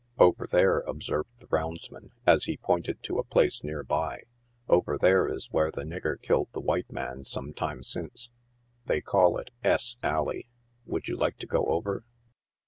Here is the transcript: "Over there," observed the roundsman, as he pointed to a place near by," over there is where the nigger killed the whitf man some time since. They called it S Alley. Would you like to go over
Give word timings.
"Over 0.17 0.47
there," 0.47 0.79
observed 0.79 1.29
the 1.37 1.45
roundsman, 1.51 2.09
as 2.25 2.45
he 2.45 2.57
pointed 2.57 3.03
to 3.03 3.19
a 3.19 3.23
place 3.23 3.63
near 3.63 3.83
by," 3.83 4.23
over 4.67 4.97
there 4.97 5.27
is 5.31 5.51
where 5.51 5.69
the 5.69 5.83
nigger 5.83 6.19
killed 6.19 6.47
the 6.53 6.59
whitf 6.59 6.89
man 6.89 7.23
some 7.23 7.53
time 7.53 7.83
since. 7.83 8.31
They 8.87 9.01
called 9.01 9.41
it 9.41 9.51
S 9.63 9.97
Alley. 10.01 10.47
Would 10.87 11.07
you 11.07 11.15
like 11.17 11.37
to 11.37 11.45
go 11.45 11.67
over 11.67 12.03